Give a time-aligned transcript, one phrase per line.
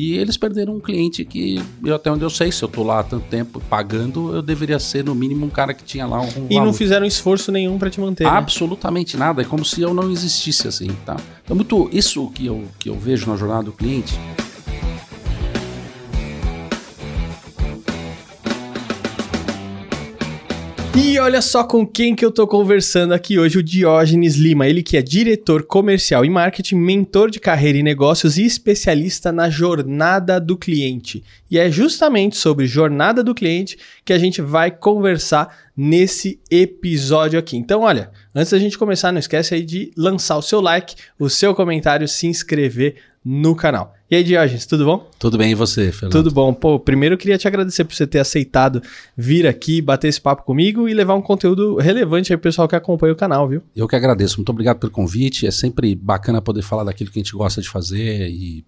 [0.00, 3.00] E eles perderam um cliente que, eu, até onde eu sei, se eu tô lá
[3.00, 6.46] há tanto tempo pagando, eu deveria ser no mínimo um cara que tinha lá um.
[6.48, 8.22] E não fizeram esforço nenhum para te manter.
[8.22, 8.30] Né?
[8.30, 9.26] Absolutamente né?
[9.26, 9.42] nada.
[9.42, 11.16] É como se eu não existisse assim, tá?
[11.42, 14.14] Então, muito isso que eu, que eu vejo na jornada do cliente.
[21.00, 24.82] E olha só com quem que eu tô conversando aqui hoje, o Diógenes Lima, ele
[24.82, 30.40] que é diretor comercial e marketing, mentor de carreira e negócios e especialista na jornada
[30.40, 31.22] do cliente.
[31.48, 37.56] E é justamente sobre jornada do cliente que a gente vai conversar nesse episódio aqui.
[37.56, 41.30] Então, olha, antes da gente começar, não esquece aí de lançar o seu like, o
[41.30, 43.94] seu comentário, se inscrever no canal.
[44.10, 45.06] E aí, Diógenes, tudo bom?
[45.18, 46.12] Tudo bem, e você, Fernando?
[46.12, 46.54] Tudo bom.
[46.54, 48.82] Pô, primeiro eu queria te agradecer por você ter aceitado
[49.14, 52.74] vir aqui, bater esse papo comigo e levar um conteúdo relevante aí pro pessoal que
[52.74, 53.62] acompanha o canal, viu?
[53.76, 54.38] Eu que agradeço.
[54.38, 55.46] Muito obrigado pelo convite.
[55.46, 58.64] É sempre bacana poder falar daquilo que a gente gosta de fazer e,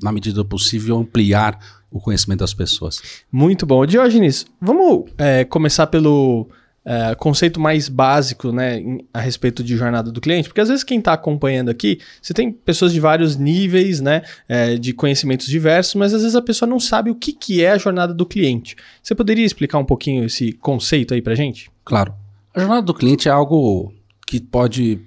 [0.00, 1.58] na medida do possível, ampliar
[1.90, 3.02] o conhecimento das pessoas.
[3.32, 3.84] Muito bom.
[3.84, 6.48] Diógenes, vamos é, começar pelo
[6.84, 8.82] é, conceito mais básico né,
[9.12, 12.52] a respeito de jornada do cliente, porque às vezes quem está acompanhando aqui, você tem
[12.52, 16.78] pessoas de vários níveis né, é, de conhecimentos diversos, mas às vezes a pessoa não
[16.78, 18.76] sabe o que, que é a jornada do cliente.
[19.02, 21.70] Você poderia explicar um pouquinho esse conceito aí para gente?
[21.84, 22.14] Claro.
[22.54, 23.92] A jornada do cliente é algo
[24.26, 25.00] que pode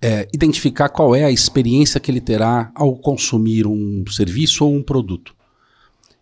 [0.00, 4.82] é, identificar qual é a experiência que ele terá ao consumir um serviço ou um
[4.82, 5.34] produto.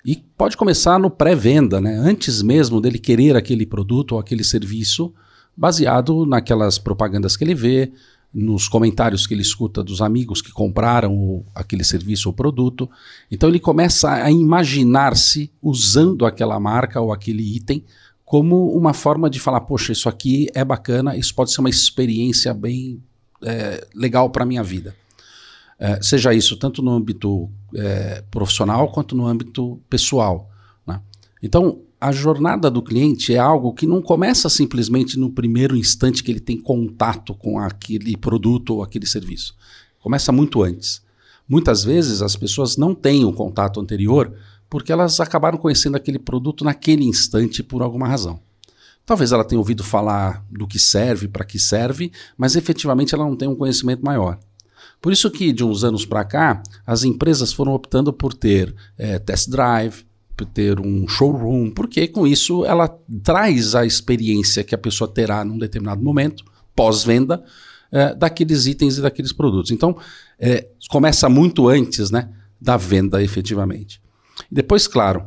[0.05, 1.95] E pode começar no pré-venda, né?
[1.97, 5.13] antes mesmo dele querer aquele produto ou aquele serviço,
[5.57, 7.93] baseado naquelas propagandas que ele vê,
[8.33, 12.89] nos comentários que ele escuta dos amigos que compraram aquele serviço ou produto.
[13.31, 17.85] Então ele começa a imaginar-se usando aquela marca ou aquele item
[18.25, 22.55] como uma forma de falar: poxa, isso aqui é bacana, isso pode ser uma experiência
[22.55, 23.03] bem
[23.43, 24.95] é, legal para a minha vida.
[25.79, 30.51] É, seja isso tanto no âmbito é, profissional quanto no âmbito pessoal.
[30.87, 31.01] Né?
[31.43, 36.31] Então, a jornada do cliente é algo que não começa simplesmente no primeiro instante que
[36.31, 39.55] ele tem contato com aquele produto ou aquele serviço.
[39.99, 41.03] Começa muito antes.
[41.47, 44.33] Muitas vezes as pessoas não têm o contato anterior
[44.71, 48.41] porque elas acabaram conhecendo aquele produto naquele instante por alguma razão.
[49.05, 53.35] Talvez ela tenha ouvido falar do que serve, para que serve, mas efetivamente ela não
[53.35, 54.39] tem um conhecimento maior.
[55.01, 59.19] Por isso que de uns anos para cá, as empresas foram optando por ter é,
[59.19, 60.05] test drive,
[60.37, 62.89] por ter um showroom, porque com isso ela
[63.23, 66.45] traz a experiência que a pessoa terá num determinado momento,
[66.75, 67.43] pós-venda,
[67.93, 69.71] é, daqueles itens e daqueles produtos.
[69.71, 69.97] Então,
[70.39, 72.29] é, começa muito antes né,
[72.61, 74.01] da venda efetivamente.
[74.51, 75.25] Depois, claro,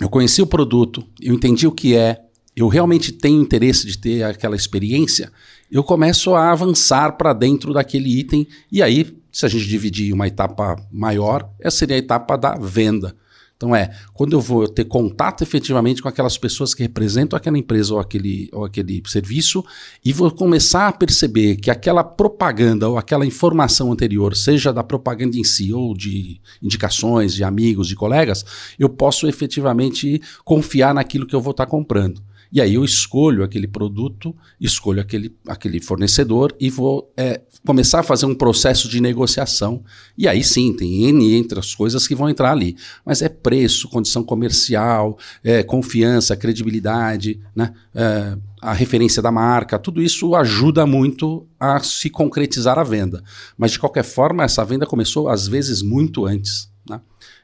[0.00, 2.20] eu conheci o produto, eu entendi o que é,
[2.54, 5.32] eu realmente tenho interesse de ter aquela experiência,
[5.70, 8.46] eu começo a avançar para dentro daquele item.
[8.70, 13.14] E aí, se a gente dividir uma etapa maior, essa seria a etapa da venda.
[13.56, 17.94] Então é, quando eu vou ter contato efetivamente com aquelas pessoas que representam aquela empresa
[17.94, 19.64] ou aquele, ou aquele serviço
[20.04, 25.38] e vou começar a perceber que aquela propaganda ou aquela informação anterior, seja da propaganda
[25.38, 28.44] em si ou de indicações de amigos, de colegas,
[28.78, 32.20] eu posso efetivamente confiar naquilo que eu vou estar comprando.
[32.52, 38.02] E aí eu escolho aquele produto, escolho aquele, aquele fornecedor e vou é, começar a
[38.02, 39.82] fazer um processo de negociação.
[40.16, 42.76] E aí sim, tem N entre as coisas que vão entrar ali.
[43.04, 47.72] Mas é preço, condição comercial, é, confiança, credibilidade, né?
[47.94, 53.22] É, a referência da marca, tudo isso ajuda muito a se concretizar a venda.
[53.56, 56.68] Mas de qualquer forma, essa venda começou às vezes muito antes.
[56.88, 57.00] Né?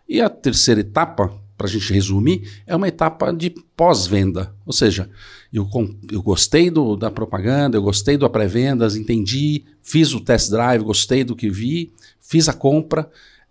[0.08, 4.54] E a terceira etapa, para a gente resumir, é uma etapa de pós-venda.
[4.66, 5.08] Ou seja,
[5.52, 5.68] eu,
[6.10, 11.24] eu gostei do, da propaganda, eu gostei do pré-vendas, entendi, fiz o test drive, gostei
[11.24, 13.08] do que vi, fiz a compra,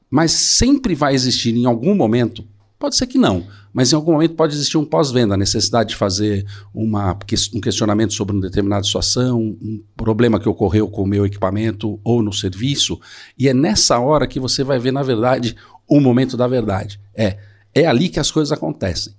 [0.10, 2.44] mas sempre vai existir em algum momento,
[2.78, 5.96] pode ser que não, mas em algum momento pode existir um pós-venda, a necessidade de
[5.96, 7.18] fazer uma,
[7.54, 12.22] um questionamento sobre uma determinada situação, um problema que ocorreu com o meu equipamento ou
[12.24, 13.00] no serviço,
[13.38, 15.56] e é nessa hora que você vai ver, na verdade,
[15.88, 17.00] o momento da verdade.
[17.16, 19.14] É é ali que as coisas acontecem.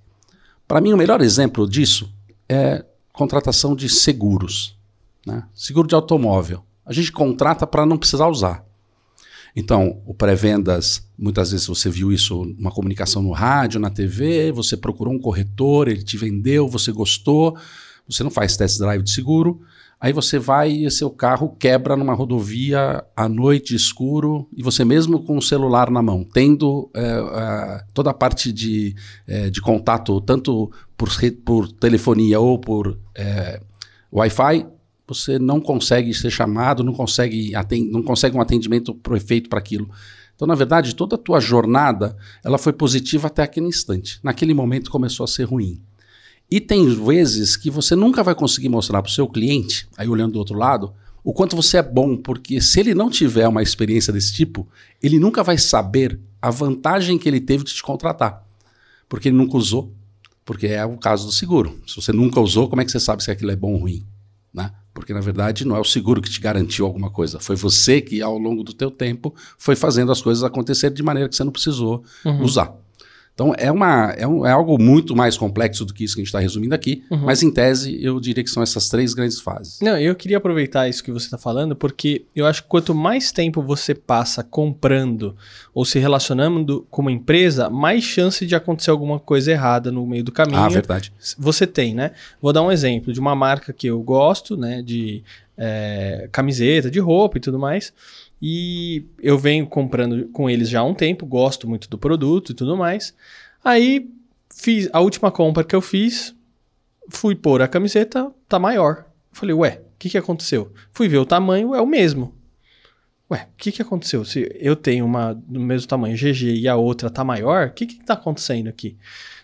[0.67, 2.11] Para mim, o melhor exemplo disso
[2.47, 4.77] é contratação de seguros.
[5.25, 5.43] Né?
[5.53, 6.63] Seguro de automóvel.
[6.85, 8.65] A gente contrata para não precisar usar.
[9.55, 14.75] Então, o pré-vendas, muitas vezes você viu isso, uma comunicação no rádio, na TV, você
[14.75, 17.55] procurou um corretor, ele te vendeu, você gostou,
[18.07, 19.61] você não faz test drive de seguro,
[20.03, 25.23] Aí você vai e seu carro quebra numa rodovia à noite, escuro, e você mesmo
[25.23, 28.93] com o celular na mão, tendo é, é, toda a parte de,
[29.25, 31.09] é, de contato, tanto por,
[31.45, 32.99] por telefonia ou por
[34.11, 34.67] Wi-Fi,
[35.07, 37.53] você não consegue ser chamado, não consegue,
[37.89, 39.89] não consegue um atendimento perfeito para aquilo.
[40.35, 42.13] Então, na verdade, toda a tua jornada,
[42.43, 44.19] ela foi positiva até aquele instante.
[44.21, 45.81] Naquele momento começou a ser ruim.
[46.49, 50.33] E tem vezes que você nunca vai conseguir mostrar para o seu cliente, aí olhando
[50.33, 50.93] do outro lado,
[51.23, 54.67] o quanto você é bom, porque se ele não tiver uma experiência desse tipo,
[55.01, 58.45] ele nunca vai saber a vantagem que ele teve de te contratar.
[59.07, 59.93] Porque ele nunca usou,
[60.43, 61.79] porque é o caso do seguro.
[61.87, 64.05] Se você nunca usou, como é que você sabe se aquilo é bom ou ruim?
[64.53, 64.71] Né?
[64.93, 68.21] Porque na verdade não é o seguro que te garantiu alguma coisa, foi você que
[68.21, 71.51] ao longo do teu tempo foi fazendo as coisas acontecer de maneira que você não
[71.51, 72.43] precisou uhum.
[72.43, 72.75] usar.
[73.33, 76.23] Então é, uma, é, um, é, algo muito mais complexo do que isso que a
[76.23, 77.25] gente está resumindo aqui, uhum.
[77.25, 79.79] mas em tese eu diria que são essas três grandes fases.
[79.81, 83.31] Não, eu queria aproveitar isso que você está falando, porque eu acho que quanto mais
[83.31, 85.35] tempo você passa comprando
[85.73, 90.23] ou se relacionando com uma empresa, mais chance de acontecer alguma coisa errada no meio
[90.23, 90.59] do caminho.
[90.59, 91.11] Ah, verdade.
[91.39, 92.11] Você tem, né?
[92.39, 94.83] Vou dar um exemplo de uma marca que eu gosto, né?
[94.83, 95.23] De
[95.57, 97.93] é, camiseta, de roupa e tudo mais.
[98.45, 102.53] E eu venho comprando com eles já há um tempo, gosto muito do produto e
[102.53, 103.15] tudo mais.
[103.63, 104.11] Aí
[104.53, 106.35] fiz a última compra que eu fiz,
[107.07, 109.05] fui pôr a camiseta, tá maior.
[109.31, 110.73] Falei, ué, o que, que aconteceu?
[110.91, 112.35] Fui ver o tamanho, é o mesmo.
[113.31, 114.25] Ué, o que, que aconteceu?
[114.25, 117.85] Se eu tenho uma do mesmo tamanho GG e a outra tá maior, o que,
[117.85, 118.97] que tá acontecendo aqui?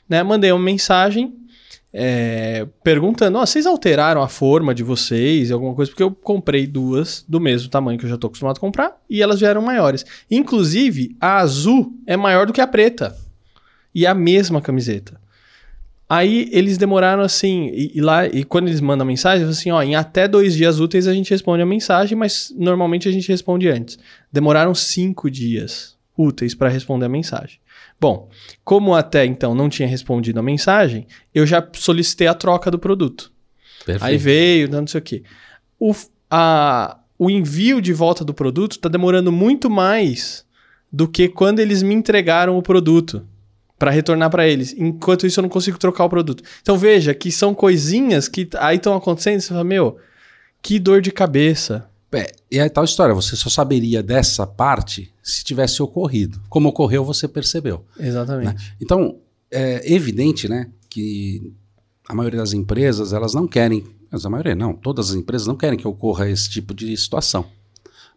[0.10, 1.39] Né, mandei uma mensagem
[1.94, 5.92] é, perguntando: oh, vocês alteraram a forma de vocês, alguma coisa?
[5.92, 9.22] Porque eu comprei duas do mesmo tamanho que eu já estou acostumado a comprar e
[9.22, 10.06] elas vieram maiores.
[10.30, 13.16] Inclusive, a azul é maior do que a preta
[13.94, 15.20] e a mesma camiseta.
[16.08, 19.96] Aí eles demoraram assim, e, e, lá, e quando eles mandam mensagem, assim, ó, em
[19.96, 24.00] até dois dias úteis a gente responde a mensagem, mas normalmente a gente responde antes.
[24.32, 27.60] Demoraram cinco dias úteis para responder a mensagem.
[28.00, 28.30] Bom,
[28.64, 33.32] como até então não tinha respondido a mensagem, eu já solicitei a troca do produto.
[33.86, 34.06] Perfeito.
[34.06, 35.24] Aí veio, não sei o quê.
[35.80, 35.94] O,
[36.30, 40.46] a, o envio de volta do produto está demorando muito mais
[40.92, 43.28] do que quando eles me entregaram o produto
[43.78, 44.74] para retornar para eles.
[44.78, 46.44] Enquanto isso, eu não consigo trocar o produto.
[46.62, 49.40] Então veja que são coisinhas que aí estão acontecendo.
[49.40, 49.98] Você fala, meu,
[50.62, 51.90] que dor de cabeça.
[52.12, 56.42] É, e tal história, você só saberia dessa parte se tivesse ocorrido.
[56.50, 57.86] Como ocorreu, você percebeu.
[58.00, 58.54] Exatamente.
[58.54, 58.56] Né?
[58.82, 59.18] Então,
[59.52, 61.54] é evidente né, que
[62.08, 65.56] a maioria das empresas, elas não querem, mas a maioria não, todas as empresas não
[65.56, 67.46] querem que ocorra esse tipo de situação.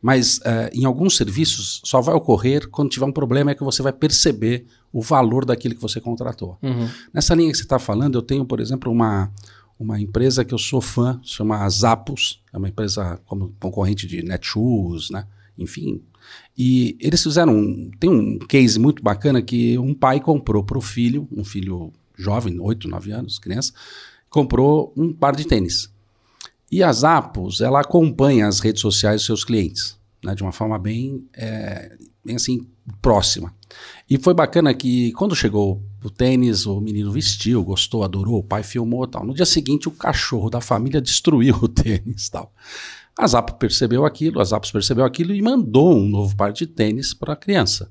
[0.00, 3.82] Mas é, em alguns serviços só vai ocorrer quando tiver um problema é que você
[3.82, 6.58] vai perceber o valor daquilo que você contratou.
[6.60, 6.88] Uhum.
[7.14, 9.30] Nessa linha que você está falando, eu tenho, por exemplo, uma,
[9.82, 15.10] uma empresa que eu sou fã, chama Zappos, é uma empresa como concorrente de Netshoes,
[15.10, 15.26] né?
[15.58, 16.00] Enfim.
[16.56, 20.80] E eles fizeram um, tem um case muito bacana que um pai comprou para o
[20.80, 23.72] filho, um filho jovem, 8, 9 anos, criança,
[24.30, 25.92] comprou um par de tênis.
[26.70, 30.78] E a Zappos, ela acompanha as redes sociais dos seus clientes, né, de uma forma
[30.78, 32.66] bem, é, bem assim,
[33.02, 33.52] próxima.
[34.08, 38.62] E foi bacana que quando chegou o tênis, o menino vestiu, gostou, adorou, o pai
[38.62, 39.24] filmou tal.
[39.24, 42.52] No dia seguinte, o cachorro da família destruiu o tênis tal.
[43.18, 47.12] A Zappos percebeu aquilo, a Zappos percebeu aquilo e mandou um novo par de tênis
[47.12, 47.90] para a criança.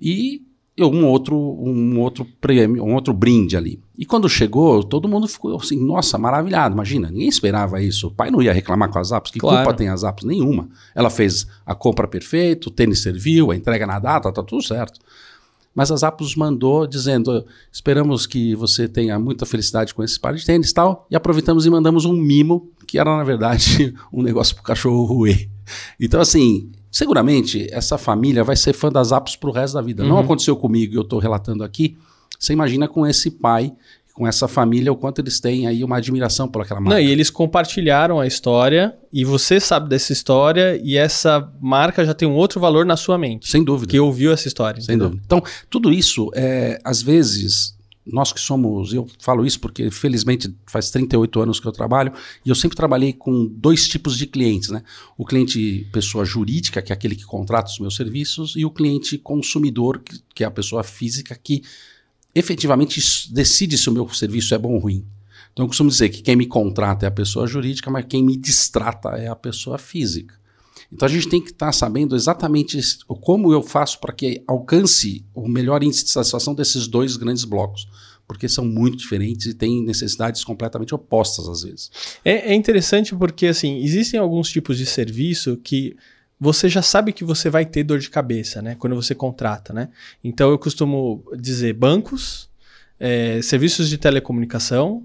[0.00, 0.42] E
[0.82, 3.80] um outro, um outro prêmio, um outro brinde ali.
[3.96, 6.74] E quando chegou, todo mundo ficou assim, nossa, maravilhado.
[6.74, 8.08] Imagina, ninguém esperava isso.
[8.08, 9.30] O pai não ia reclamar com as apps.
[9.30, 9.58] Que claro.
[9.58, 10.24] culpa tem as apps?
[10.24, 10.68] Nenhuma.
[10.94, 14.98] Ela fez a compra perfeita, o tênis serviu, a entrega na data, tá tudo certo.
[15.74, 20.44] Mas a Zappos mandou dizendo: esperamos que você tenha muita felicidade com esse par de
[20.44, 21.06] tênis e tal.
[21.10, 25.04] E aproveitamos e mandamos um mimo, que era, na verdade, um negócio para o cachorro
[25.04, 25.48] roer.
[25.98, 30.02] Então, assim, seguramente essa família vai ser fã das apps pro resto da vida.
[30.02, 30.10] Uhum.
[30.10, 31.96] Não aconteceu comigo, eu estou relatando aqui.
[32.38, 33.72] Você imagina com esse pai,
[34.14, 36.94] com essa família, o quanto eles têm aí uma admiração por aquela marca.
[36.94, 42.14] Não, e eles compartilharam a história e você sabe dessa história e essa marca já
[42.14, 43.50] tem um outro valor na sua mente.
[43.50, 43.90] Sem dúvida.
[43.90, 44.80] Que ouviu essa história.
[44.80, 45.08] Sem entendeu?
[45.10, 45.22] dúvida.
[45.26, 50.90] Então, tudo isso, é, às vezes, nós que somos, eu falo isso porque felizmente faz
[50.90, 52.12] 38 anos que eu trabalho
[52.46, 54.84] e eu sempre trabalhei com dois tipos de clientes, né?
[55.18, 59.18] O cliente pessoa jurídica, que é aquele que contrata os meus serviços, e o cliente
[59.18, 61.62] consumidor, que, que é a pessoa física que
[62.34, 63.00] efetivamente
[63.32, 65.04] decide se o meu serviço é bom ou ruim.
[65.52, 68.36] Então eu costumo dizer que quem me contrata é a pessoa jurídica, mas quem me
[68.36, 70.34] distrata é a pessoa física.
[70.92, 75.24] Então a gente tem que estar tá sabendo exatamente como eu faço para que alcance
[75.32, 77.86] o melhor índice de satisfação desses dois grandes blocos,
[78.26, 81.90] porque são muito diferentes e têm necessidades completamente opostas às vezes.
[82.24, 85.96] É, é interessante porque assim existem alguns tipos de serviço que
[86.38, 88.76] você já sabe que você vai ter dor de cabeça, né?
[88.78, 89.88] Quando você contrata, né?
[90.22, 92.50] Então eu costumo dizer bancos,
[92.98, 95.04] é, serviços de telecomunicação,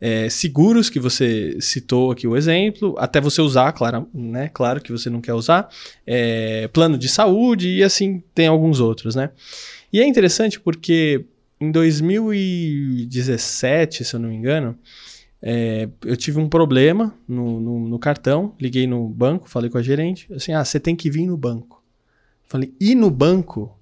[0.00, 4.48] é, seguros, que você citou aqui o exemplo, até você usar, claro, né?
[4.48, 5.68] Claro que você não quer usar,
[6.06, 9.30] é, plano de saúde e assim tem alguns outros, né?
[9.92, 11.26] E é interessante porque
[11.60, 14.78] em 2017, se eu não me engano,
[15.42, 19.82] é, eu tive um problema no, no, no, cartão, liguei no banco, falei com a
[19.82, 21.82] gerente, assim, ah, você tem que vir no banco.
[22.46, 23.74] Falei, ir no banco?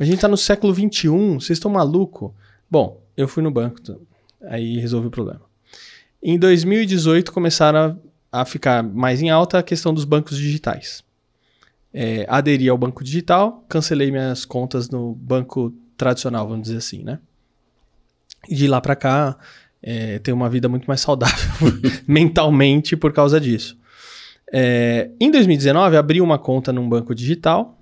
[0.00, 2.34] A gente tá no século XXI, vocês estão maluco?
[2.68, 3.80] Bom, eu fui no banco,
[4.42, 5.42] aí resolvi o problema.
[6.22, 8.00] Em 2018 começaram
[8.32, 11.04] a, a ficar mais em alta a questão dos bancos digitais.
[11.94, 17.20] É, aderi ao banco digital, cancelei minhas contas no banco tradicional, vamos dizer assim, né?
[18.48, 19.38] E de lá para cá,
[19.82, 21.70] é, tenho uma vida muito mais saudável
[22.06, 23.78] mentalmente por causa disso.
[24.52, 27.78] É, em 2019, abri uma conta num banco digital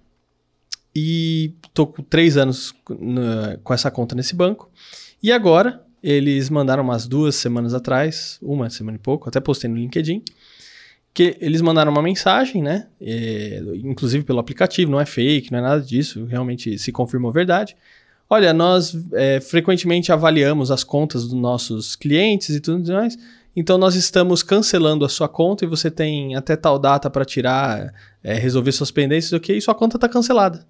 [0.95, 2.73] e tô com três anos
[3.63, 4.71] com essa conta nesse banco.
[5.23, 9.77] E agora, eles mandaram umas duas semanas atrás, uma semana e pouco, até postei no
[9.77, 10.23] LinkedIn,
[11.13, 12.89] que eles mandaram uma mensagem, né?
[13.01, 17.77] É, inclusive pelo aplicativo, não é fake, não é nada disso, realmente se confirmou verdade.
[18.29, 23.17] Olha, nós é, frequentemente avaliamos as contas dos nossos clientes e tudo mais.
[23.57, 27.93] Então nós estamos cancelando a sua conta e você tem até tal data para tirar,
[28.23, 29.57] é, resolver suas pendências, ok?
[29.57, 30.67] E sua conta está cancelada.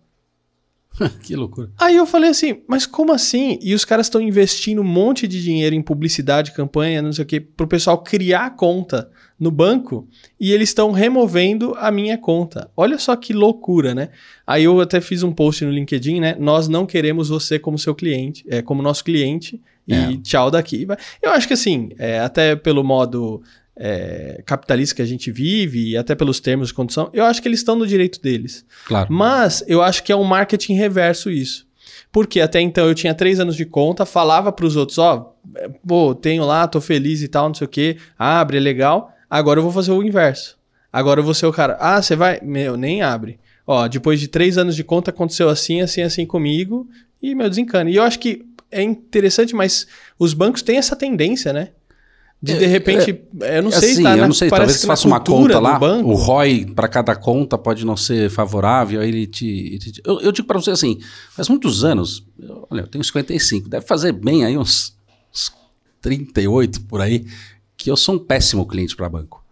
[1.23, 1.71] que loucura.
[1.79, 3.59] Aí eu falei assim, mas como assim?
[3.61, 7.27] E os caras estão investindo um monte de dinheiro em publicidade, campanha, não sei o
[7.27, 10.09] quê, pro pessoal criar conta no banco
[10.39, 12.71] e eles estão removendo a minha conta.
[12.77, 14.11] Olha só que loucura, né?
[14.47, 16.37] Aí eu até fiz um post no LinkedIn, né?
[16.39, 20.17] Nós não queremos você como seu cliente, é, como nosso cliente, e é.
[20.23, 20.87] tchau daqui.
[21.21, 23.43] Eu acho que assim, é, até pelo modo
[23.77, 27.49] é, capitalista que a gente vive e até pelos termos de condição, eu acho que
[27.49, 28.65] eles estão no direito deles.
[28.87, 29.13] Claro.
[29.13, 31.67] Mas eu acho que é um marketing reverso isso.
[32.13, 35.71] Porque até então eu tinha três anos de conta, falava para os outros, ó, oh,
[35.87, 39.13] pô, tenho lá, tô feliz e tal, não sei o quê, abre, é legal.
[39.29, 40.57] Agora eu vou fazer o inverso.
[40.93, 42.39] Agora eu vou ser o cara, ah, você vai?
[42.41, 43.41] Meu, nem abre.
[43.67, 46.89] Ó, depois de três anos de conta aconteceu assim, assim, assim comigo
[47.21, 47.91] e meu desencana.
[47.91, 49.87] E eu acho que é interessante, mas
[50.19, 51.71] os bancos têm essa tendência, né?
[52.45, 55.07] De de repente, é, eu não sei, assim, tá, eu não sei, talvez você faça
[55.07, 59.27] uma conta lá, banco, o ROI para cada conta pode não ser favorável, aí ele
[59.27, 59.47] te...
[59.47, 63.03] Ele te eu, eu, digo para você assim, faz muitos anos, eu, olha, eu tenho
[63.03, 64.95] 55, deve fazer bem aí uns,
[65.35, 65.55] uns
[66.03, 67.25] 38 por aí,
[67.79, 69.43] que eu sou um péssimo cliente para banco.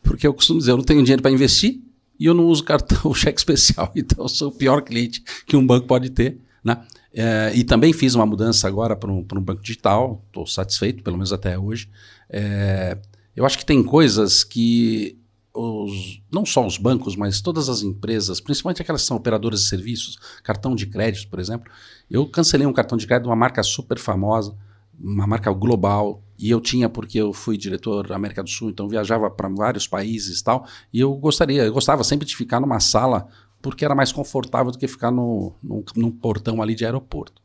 [0.00, 1.80] Porque eu costumo dizer, eu não tenho dinheiro para investir
[2.16, 5.66] e eu não uso cartão cheque especial, então eu sou o pior cliente que um
[5.66, 6.78] banco pode ter, né?
[7.18, 11.16] É, e também fiz uma mudança agora para um, um banco digital, estou satisfeito, pelo
[11.16, 11.88] menos até hoje.
[12.28, 12.98] É,
[13.34, 15.18] eu acho que tem coisas que
[15.52, 19.68] os, não só os bancos, mas todas as empresas, principalmente aquelas que são operadoras de
[19.68, 21.70] serviços, cartão de crédito, por exemplo.
[22.10, 24.54] Eu cancelei um cartão de crédito de uma marca super famosa,
[24.98, 28.88] uma marca global, e eu tinha porque eu fui diretor da América do Sul, então
[28.88, 32.80] viajava para vários países e tal, e eu gostaria, eu gostava sempre de ficar numa
[32.80, 33.28] sala
[33.60, 37.42] porque era mais confortável do que ficar no, no, num portão ali de aeroporto.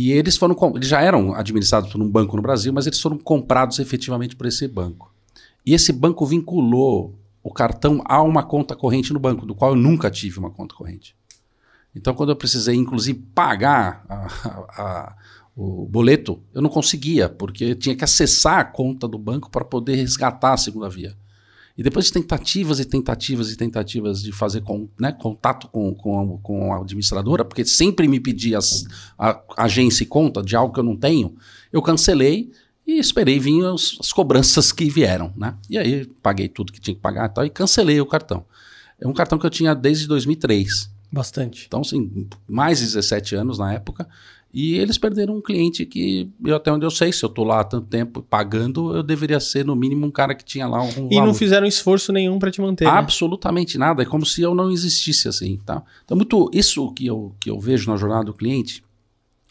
[0.00, 3.18] E eles foram, eles já eram administrados por um banco no Brasil, mas eles foram
[3.18, 5.12] comprados efetivamente por esse banco.
[5.66, 9.76] E esse banco vinculou o cartão a uma conta corrente no banco, do qual eu
[9.76, 11.16] nunca tive uma conta corrente.
[11.96, 14.26] Então, quando eu precisei, inclusive, pagar a,
[14.80, 15.16] a,
[15.56, 19.64] o boleto, eu não conseguia, porque eu tinha que acessar a conta do banco para
[19.64, 21.16] poder resgatar a segunda via.
[21.78, 26.20] E depois de tentativas e tentativas e tentativas de fazer com, né, contato com, com,
[26.20, 28.84] a, com a administradora, porque sempre me pedia as,
[29.16, 31.36] a, a agência e conta de algo que eu não tenho,
[31.72, 32.50] eu cancelei
[32.84, 35.32] e esperei vir as, as cobranças que vieram.
[35.36, 35.54] Né?
[35.70, 38.44] E aí paguei tudo que tinha que pagar e tal, e cancelei o cartão.
[39.00, 40.90] É um cartão que eu tinha desde 2003.
[41.12, 41.64] Bastante.
[41.66, 44.06] Então, assim, mais de 17 anos na época.
[44.52, 47.60] E eles perderam um cliente que, eu, até onde eu sei, se eu estou lá
[47.60, 50.88] há tanto tempo pagando, eu deveria ser no mínimo um cara que tinha lá um.
[50.88, 51.26] E valor.
[51.26, 52.86] não fizeram esforço nenhum para te manter.
[52.86, 52.90] Né?
[52.90, 53.86] Absolutamente né?
[53.86, 54.02] nada.
[54.02, 55.58] É como se eu não existisse assim.
[55.66, 55.82] Tá?
[56.04, 58.82] Então, muito isso que eu, que eu vejo na jornada do cliente.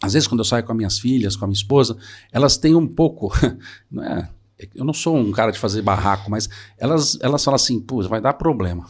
[0.02, 1.96] Às vezes, quando eu saio com as minhas filhas, com a minha esposa,
[2.32, 3.32] elas têm um pouco.
[3.92, 4.30] não é,
[4.74, 8.20] eu não sou um cara de fazer barraco, mas elas, elas falam assim: pô, vai
[8.20, 8.86] dar problema.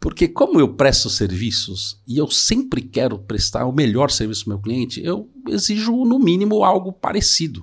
[0.00, 4.54] Porque como eu presto serviços e eu sempre quero prestar o melhor serviço para o
[4.54, 7.60] meu cliente, eu exijo no mínimo algo parecido.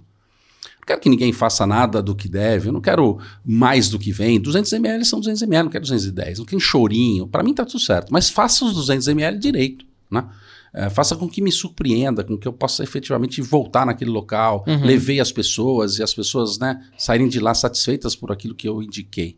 [0.78, 4.12] Não quero que ninguém faça nada do que deve, eu não quero mais do que
[4.12, 4.40] vem.
[4.40, 7.28] 200 ml são 200 ml, não quero 210, não quero chorinho.
[7.28, 10.30] Para mim está tudo certo, mas faça os 200 ml direito, né?
[10.74, 14.86] É, faça com que me surpreenda, com que eu possa efetivamente voltar naquele local, uhum.
[14.86, 18.84] levei as pessoas e as pessoas né, saírem de lá satisfeitas por aquilo que eu
[18.84, 19.38] indiquei.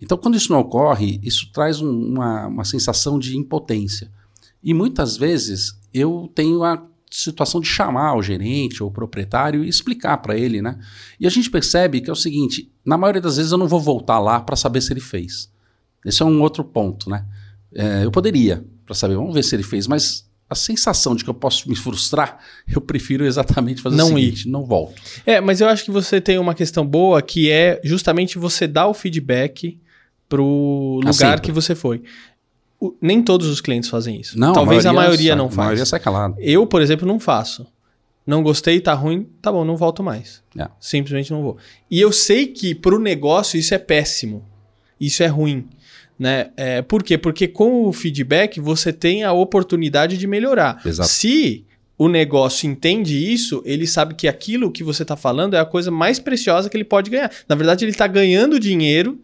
[0.00, 4.10] Então, quando isso não ocorre, isso traz um, uma, uma sensação de impotência.
[4.62, 9.68] E muitas vezes eu tenho a situação de chamar o gerente ou o proprietário e
[9.68, 10.78] explicar para ele, né?
[11.18, 13.80] E a gente percebe que é o seguinte: na maioria das vezes eu não vou
[13.80, 15.50] voltar lá para saber se ele fez.
[16.04, 17.24] Esse é um outro ponto, né?
[17.74, 21.28] É, eu poderia para saber, vamos ver se ele fez, mas a sensação de que
[21.28, 25.00] eu posso me frustrar, eu prefiro exatamente fazer Não o seguinte, não volto.
[25.26, 28.88] É, mas eu acho que você tem uma questão boa que é justamente você dar
[28.88, 29.78] o feedback
[30.28, 32.02] pro Ah, lugar que você foi.
[32.80, 34.38] O- nem todos os clientes fazem isso.
[34.38, 35.56] Não, Talvez a maioria, sai- não A faz.
[35.56, 36.36] maioria sai calado.
[36.38, 37.66] Eu, por exemplo, não faço.
[38.26, 40.42] Não gostei, tá ruim, tá bom, não volto mais.
[40.56, 40.68] É.
[40.78, 41.56] Simplesmente não vou.
[41.90, 44.44] E eu sei que pro negócio isso é péssimo.
[45.00, 45.66] Isso é ruim.
[46.18, 46.50] Né?
[46.56, 47.16] É, por quê?
[47.16, 50.82] Porque com o feedback você tem a oportunidade de melhorar.
[50.84, 51.08] Exato.
[51.08, 51.64] Se
[51.96, 55.90] o negócio entende isso, ele sabe que aquilo que você está falando é a coisa
[55.90, 57.30] mais preciosa que ele pode ganhar.
[57.48, 59.18] Na verdade, ele está ganhando dinheiro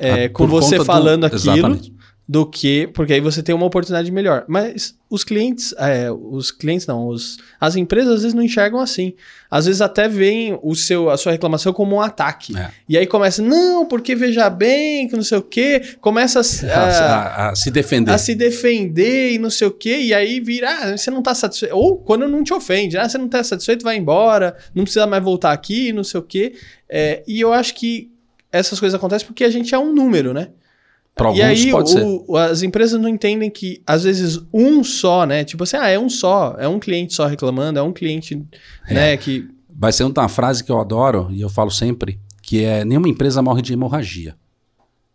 [0.00, 1.94] é, Ah, com você conta do- falando aquilo Exatamente.
[2.28, 2.86] do que.
[2.94, 4.44] Porque aí você tem uma oportunidade melhor.
[4.48, 9.12] Mas os clientes, é, os clientes não, os, as empresas às vezes não enxergam assim.
[9.48, 12.56] Às vezes até veem o seu, a sua reclamação como um ataque.
[12.58, 12.70] É.
[12.88, 15.80] E aí começa, não, porque veja bem, que não sei o quê.
[16.00, 16.42] Começa a,
[16.74, 18.10] A, a- a- se defender.
[18.10, 21.34] a se defender e não sei o quê, e aí vira, ah, você não tá
[21.36, 21.76] satisfeito.
[21.76, 25.22] Ou quando não te ofende, ah, você não tá satisfeito, vai embora, não precisa mais
[25.22, 26.54] voltar aqui, não sei o quê.
[26.88, 28.10] É, e eu acho que
[28.58, 30.48] essas coisas acontecem porque a gente é um número, né?
[31.14, 32.02] Para e alguns aí pode ser.
[32.04, 35.44] o- as empresas não entendem que, às vezes, um só, né?
[35.44, 38.42] Tipo assim, ah, é um só, é um cliente só reclamando, é um cliente,
[38.90, 39.48] né, que...
[39.76, 43.40] Vai ser uma frase que eu adoro e eu falo sempre, que é nenhuma empresa
[43.42, 44.34] morre de hemorragia.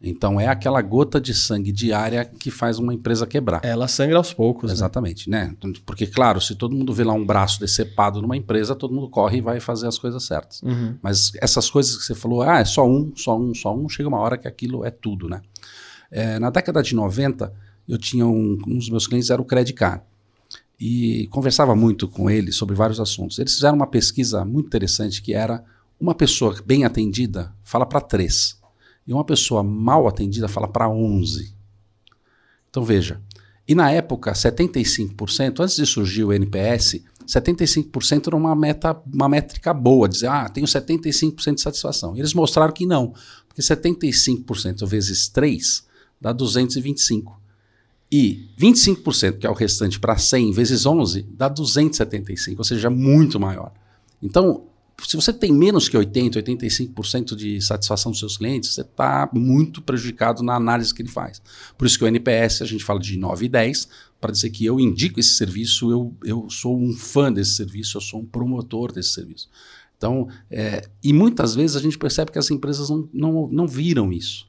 [0.02, 3.60] Então é aquela gota de sangue diária que faz uma empresa quebrar.
[3.66, 4.74] Ela sangra aos poucos, né?
[4.74, 5.54] Exatamente, né?
[5.86, 9.40] Porque, claro, se todo mundo vê lá um braço decepado numa empresa, todo mundo corre
[9.40, 10.62] e vai fazer as coisas certas.
[10.64, 10.96] Uhum.
[11.02, 14.08] Mas essas coisas que você falou, ah, é só um, só um, só um, chega
[14.08, 15.42] uma hora que aquilo é tudo, né?
[16.10, 17.54] É, na década de 90,
[17.86, 20.02] eu tinha um, um dos meus clientes era o Credit Card.
[20.80, 23.38] E conversava muito com ele sobre vários assuntos.
[23.38, 25.62] Eles fizeram uma pesquisa muito interessante que era
[26.00, 28.59] uma pessoa bem atendida fala para três
[29.10, 31.52] e uma pessoa mal atendida fala para 11.
[32.70, 33.20] Então veja,
[33.68, 39.74] e na época 75%, antes de surgir o NPS, 75% era uma meta, uma métrica
[39.74, 42.16] boa, dizer, ah, tenho 75% de satisfação.
[42.16, 43.12] E eles mostraram que não,
[43.48, 45.84] porque 75% vezes 3
[46.22, 47.42] dá 225.
[48.12, 53.40] E 25%, que é o restante para 100 vezes 11, dá 275, ou seja, muito
[53.40, 53.72] maior.
[54.22, 54.68] Então,
[55.06, 59.82] se você tem menos que 80, 85% de satisfação dos seus clientes, você está muito
[59.82, 61.42] prejudicado na análise que ele faz.
[61.78, 63.88] Por isso que o NPS, a gente fala de 9 e 10,
[64.20, 68.02] para dizer que eu indico esse serviço, eu, eu sou um fã desse serviço, eu
[68.02, 69.50] sou um promotor desse serviço.
[69.98, 74.12] Então, é, e muitas vezes a gente percebe que as empresas não, não, não viram
[74.12, 74.48] isso.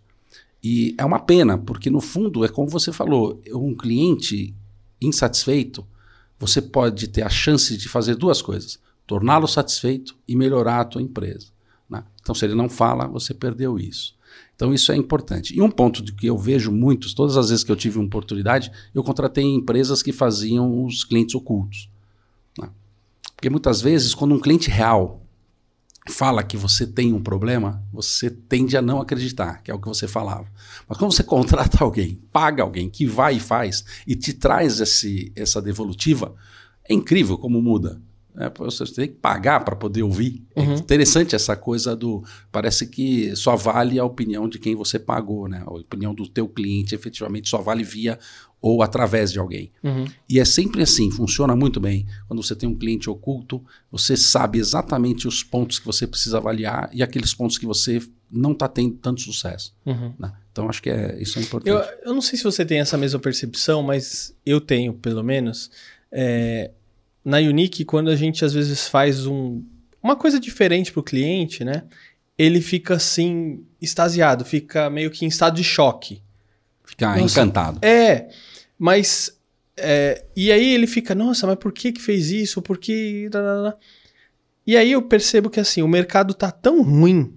[0.62, 4.54] E é uma pena, porque no fundo é como você falou, um cliente
[5.00, 5.86] insatisfeito,
[6.38, 8.78] você pode ter a chance de fazer duas coisas:
[9.10, 11.48] torná-lo satisfeito e melhorar a tua empresa.
[11.88, 12.04] Né?
[12.22, 14.14] Então, se ele não fala, você perdeu isso.
[14.54, 15.52] Então, isso é importante.
[15.52, 18.70] E um ponto que eu vejo muitos, todas as vezes que eu tive uma oportunidade,
[18.94, 21.90] eu contratei empresas que faziam os clientes ocultos.
[22.56, 22.68] Né?
[23.34, 25.26] Porque muitas vezes, quando um cliente real
[26.08, 29.88] fala que você tem um problema, você tende a não acreditar, que é o que
[29.88, 30.46] você falava.
[30.88, 35.32] Mas quando você contrata alguém, paga alguém que vai e faz e te traz esse,
[35.34, 36.32] essa devolutiva,
[36.88, 38.00] é incrível como muda.
[38.36, 40.44] É, você tem que pagar para poder ouvir.
[40.56, 40.74] Uhum.
[40.74, 42.22] É interessante essa coisa do.
[42.52, 45.62] Parece que só vale a opinião de quem você pagou, né?
[45.66, 48.18] A opinião do teu cliente efetivamente só vale via
[48.60, 49.72] ou através de alguém.
[49.82, 50.04] Uhum.
[50.28, 52.06] E é sempre assim, funciona muito bem.
[52.28, 56.90] Quando você tem um cliente oculto, você sabe exatamente os pontos que você precisa avaliar
[56.92, 59.74] e aqueles pontos que você não está tendo tanto sucesso.
[59.84, 60.14] Uhum.
[60.18, 60.32] né?
[60.52, 61.70] Então acho que é, isso é importante.
[61.70, 65.70] Eu, eu não sei se você tem essa mesma percepção, mas eu tenho, pelo menos.
[66.12, 66.72] É,
[67.24, 69.62] na Unique, quando a gente às vezes faz um,
[70.02, 71.84] uma coisa diferente para o cliente, né?
[72.38, 76.22] Ele fica assim, extasiado, fica meio que em estado de choque.
[76.84, 77.40] Ficar Nossa.
[77.40, 77.78] encantado.
[77.84, 78.28] É,
[78.78, 79.38] mas.
[79.76, 82.62] é, e aí ele fica, nossa, mas por que que fez isso?
[82.62, 83.28] Por que.
[83.32, 83.76] lá, lá, lá?"
[84.66, 87.34] E aí eu percebo que assim, o mercado tá tão ruim,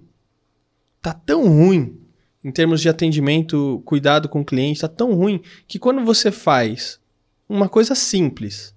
[1.02, 1.98] tá tão ruim
[2.42, 7.00] em termos de atendimento, cuidado com o cliente, tá tão ruim que quando você faz
[7.48, 8.73] uma coisa simples,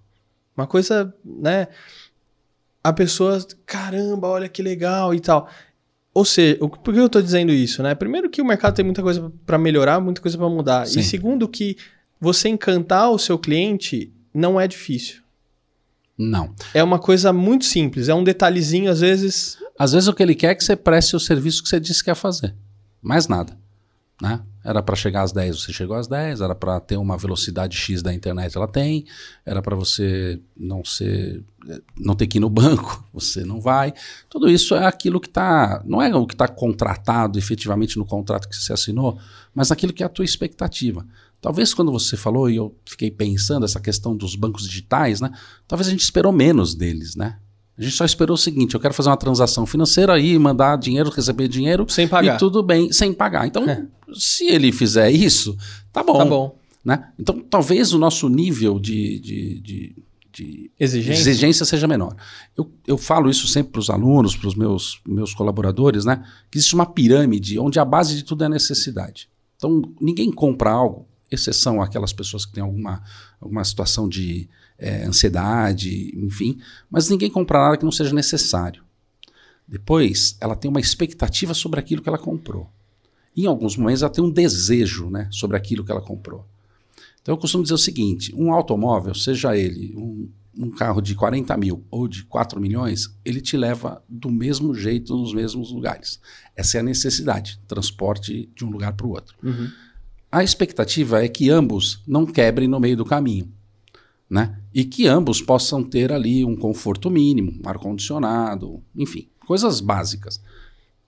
[0.58, 1.68] uma coisa, né?
[2.84, 5.48] A pessoa, caramba, olha que legal e tal.
[6.14, 7.94] Ou seja, o- por que eu tô dizendo isso, né?
[7.94, 10.88] Primeiro que o mercado tem muita coisa para melhorar, muita coisa para mudar.
[10.88, 11.00] Sim.
[11.00, 11.78] E segundo que
[12.20, 15.22] você encantar o seu cliente não é difícil.
[16.18, 16.56] Não.
[16.74, 19.58] É uma coisa muito simples, é um detalhezinho às vezes.
[19.78, 22.04] Às vezes o que ele quer é que você preste o serviço que você disse
[22.04, 22.56] que ia fazer.
[23.02, 23.56] Mais nada.
[24.20, 24.42] Né?
[24.68, 28.02] Era para chegar às 10, você chegou às 10, era para ter uma velocidade X
[28.02, 29.06] da internet, ela tem,
[29.46, 31.42] era para você não ser
[31.98, 33.94] não ter que ir no banco, você não vai.
[34.30, 38.50] Tudo isso é aquilo que está, não é o que está contratado efetivamente no contrato
[38.50, 39.18] que você assinou,
[39.56, 41.06] mas aquilo que é a tua expectativa.
[41.40, 45.32] Talvez quando você falou, e eu fiquei pensando, essa questão dos bancos digitais, né?
[45.66, 47.40] Talvez a gente esperou menos deles, né?
[47.78, 51.10] A gente só esperou o seguinte: eu quero fazer uma transação financeira aí, mandar dinheiro,
[51.10, 51.86] receber dinheiro.
[51.88, 52.36] Sem pagar.
[52.36, 53.46] E tudo bem, sem pagar.
[53.46, 53.86] Então, é.
[54.14, 55.56] se ele fizer isso,
[55.94, 56.18] tá bom.
[56.18, 56.58] Tá bom.
[56.84, 57.12] Né?
[57.20, 59.96] Então, talvez o nosso nível de, de, de,
[60.32, 61.20] de exigência?
[61.20, 61.66] exigência?
[61.66, 62.16] seja menor.
[62.58, 66.24] Eu, eu falo isso sempre para os alunos, para os meus, meus colaboradores, né?
[66.50, 69.30] Que existe uma pirâmide onde a base de tudo é a necessidade.
[69.58, 73.04] Então, ninguém compra algo, exceção aquelas pessoas que têm alguma,
[73.40, 76.60] alguma situação de é, ansiedade, enfim,
[76.90, 78.84] mas ninguém compra nada que não seja necessário.
[79.68, 82.70] Depois, ela tem uma expectativa sobre aquilo que ela comprou.
[83.36, 86.46] Em alguns momentos, ela tem um desejo né, sobre aquilo que ela comprou.
[87.22, 91.56] Então, eu costumo dizer o seguinte: um automóvel, seja ele um, um carro de 40
[91.58, 96.20] mil ou de 4 milhões, ele te leva do mesmo jeito nos mesmos lugares.
[96.56, 99.36] Essa é a necessidade, transporte de um lugar para o outro.
[99.44, 99.70] Uhum.
[100.32, 103.52] A expectativa é que ambos não quebrem no meio do caminho
[104.30, 104.58] né?
[104.78, 110.40] E que ambos possam ter ali um conforto mínimo, ar-condicionado, enfim, coisas básicas.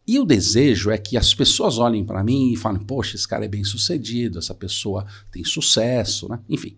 [0.07, 3.45] E o desejo é que as pessoas olhem para mim e falem: poxa, esse cara
[3.45, 6.39] é bem sucedido, essa pessoa tem sucesso, né?
[6.49, 6.75] Enfim.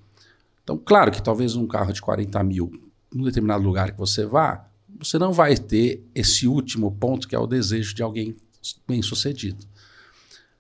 [0.66, 2.70] Então, claro que talvez um carro de 40 mil,
[3.10, 4.68] num determinado lugar que você vá,
[5.00, 8.36] você não vai ter esse último ponto que é o desejo de alguém
[8.86, 9.66] bem sucedido.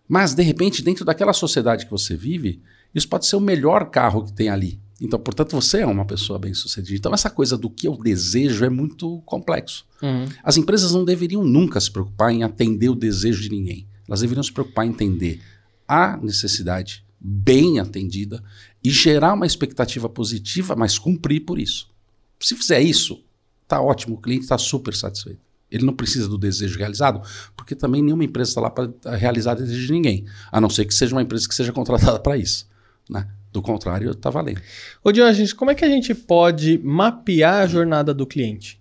[0.07, 2.61] Mas, de repente, dentro daquela sociedade que você vive,
[2.95, 4.79] isso pode ser o melhor carro que tem ali.
[5.01, 6.95] Então, portanto, você é uma pessoa bem-sucedida.
[6.95, 9.83] Então, essa coisa do que eu desejo é muito complexo.
[10.01, 10.27] Uhum.
[10.43, 13.87] As empresas não deveriam nunca se preocupar em atender o desejo de ninguém.
[14.07, 15.41] Elas deveriam se preocupar em entender
[15.87, 18.43] a necessidade bem atendida
[18.83, 21.89] e gerar uma expectativa positiva, mas cumprir por isso.
[22.39, 23.23] Se fizer isso,
[23.67, 25.39] tá ótimo, o cliente está super satisfeito.
[25.71, 29.61] Ele não precisa do desejo realizado, porque também nenhuma empresa está lá para realizar o
[29.61, 32.67] desejo de ninguém, a não ser que seja uma empresa que seja contratada para isso.
[33.09, 33.27] Né?
[33.51, 34.61] Do contrário, está valendo.
[35.03, 38.79] Ô Diógenes, como é que a gente pode mapear a jornada do cliente?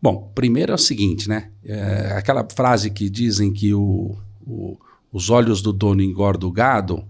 [0.00, 1.50] Bom, primeiro é o seguinte, né?
[1.64, 4.16] É aquela frase que dizem que o,
[4.46, 4.76] o,
[5.12, 7.04] os olhos do dono engordam o gado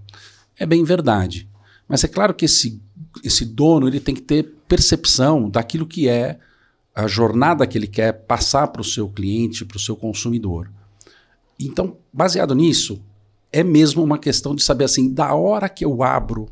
[0.59, 1.49] é bem verdade.
[1.89, 2.81] Mas é claro que esse,
[3.25, 6.39] esse dono ele tem que ter percepção daquilo que é
[6.95, 10.71] a jornada que ele quer passar para o seu cliente, para o seu consumidor.
[11.59, 13.03] Então, baseado nisso,
[13.53, 16.49] é mesmo uma questão de saber assim, da hora que eu abro,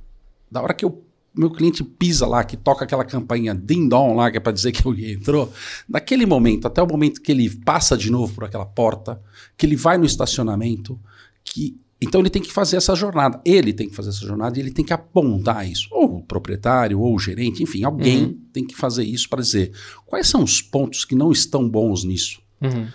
[0.50, 4.36] da hora que eu meu cliente pisa lá, que toca aquela campainha ding-dong lá, que
[4.36, 5.50] é para dizer que alguém entrou,
[5.88, 9.22] daquele momento até o momento que ele passa de novo por aquela porta,
[9.56, 10.98] que ele vai no estacionamento,
[11.44, 13.40] que então ele tem que fazer essa jornada.
[13.44, 15.86] Ele tem que fazer essa jornada e ele tem que apontar isso.
[15.90, 18.40] Ou o proprietário, ou o gerente, enfim, alguém uhum.
[18.52, 19.72] tem que fazer isso para dizer
[20.06, 22.40] quais são os pontos que não estão bons nisso.
[22.60, 22.88] Uhum.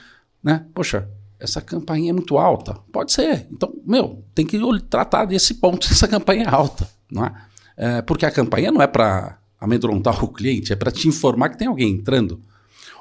[0.44, 0.66] Né?
[0.74, 1.08] Poxa,
[1.40, 2.74] essa campainha é muito alta.
[2.92, 3.48] Pode ser.
[3.52, 6.90] Então, meu, tem que tratar desse ponto, essa campainha é alta.
[7.12, 7.34] Não é?
[7.78, 11.58] é porque a campainha não é para amedrontar o cliente, é para te informar que
[11.58, 12.42] tem alguém entrando.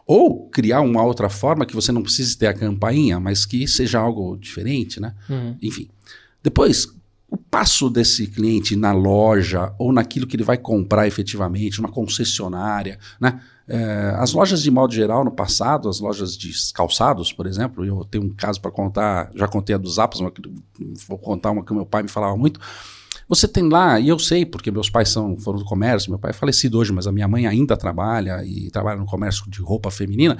[0.06, 3.98] Ou criar uma outra forma que você não precise ter a campainha, mas que seja
[3.98, 5.14] algo diferente, né?
[5.30, 5.56] Uhum.
[5.62, 5.88] Enfim.
[6.42, 6.86] Depois,
[7.34, 12.98] o passo desse cliente na loja ou naquilo que ele vai comprar efetivamente, uma concessionária,
[13.20, 13.40] né?
[13.66, 18.04] É, as lojas de modo geral no passado, as lojas de calçados, por exemplo, eu
[18.04, 20.32] tenho um caso para contar, já contei a dos Zappos, mas
[21.08, 22.60] vou contar uma que meu pai me falava muito.
[23.26, 26.30] Você tem lá, e eu sei, porque meus pais são, foram do comércio, meu pai
[26.30, 29.90] é falecido hoje, mas a minha mãe ainda trabalha e trabalha no comércio de roupa
[29.90, 30.36] feminina.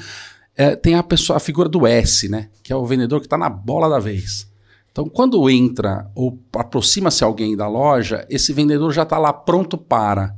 [0.54, 2.50] É, tem a pessoa, a figura do S, né?
[2.62, 4.53] Que é o vendedor que está na bola da vez.
[4.94, 10.36] Então, quando entra ou aproxima-se alguém da loja, esse vendedor já está lá pronto para.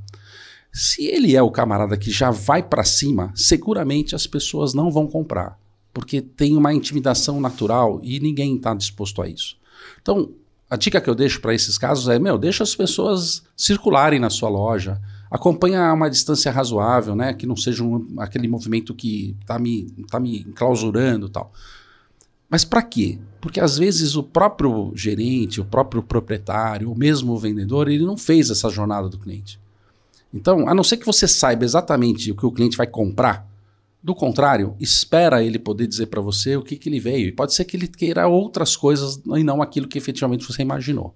[0.73, 5.07] Se ele é o camarada que já vai para cima, seguramente as pessoas não vão
[5.07, 5.59] comprar,
[5.93, 9.59] porque tem uma intimidação natural e ninguém está disposto a isso.
[10.01, 10.31] Então,
[10.71, 14.31] a dica que eu deixo para esses casos é: meu, deixa as pessoas circularem na
[14.31, 14.99] sua loja,
[15.31, 19.93] acompanha a uma distância razoável, né, que não seja um, aquele movimento que está me,
[20.11, 21.53] tá me enclausurando tal.
[22.49, 23.19] Mas para quê?
[23.41, 28.17] Porque às vezes o próprio gerente, o próprio proprietário, ou mesmo o vendedor, ele não
[28.17, 29.59] fez essa jornada do cliente.
[30.33, 33.49] Então, a não ser que você saiba exatamente o que o cliente vai comprar,
[34.07, 37.27] do contrário, espera ele poder dizer para você o que, que ele veio.
[37.27, 41.13] E pode ser que ele queira outras coisas e não aquilo que efetivamente você imaginou.